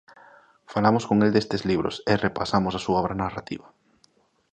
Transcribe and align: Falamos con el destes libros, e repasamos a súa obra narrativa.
Falamos 0.73 1.03
con 1.09 1.17
el 1.25 1.31
destes 1.35 1.61
libros, 1.69 1.95
e 2.11 2.13
repasamos 2.25 2.73
a 2.75 2.83
súa 2.85 2.99
obra 3.01 3.19
narrativa. 3.23 3.67